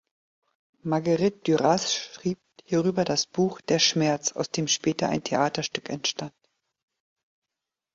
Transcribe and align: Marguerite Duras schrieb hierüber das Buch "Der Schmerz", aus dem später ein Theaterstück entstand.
Marguerite 0.81 1.41
Duras 1.43 1.93
schrieb 1.93 2.39
hierüber 2.65 3.05
das 3.05 3.27
Buch 3.27 3.61
"Der 3.61 3.77
Schmerz", 3.77 4.31
aus 4.31 4.49
dem 4.49 4.67
später 4.67 5.07
ein 5.09 5.23
Theaterstück 5.23 5.91
entstand. 5.91 6.33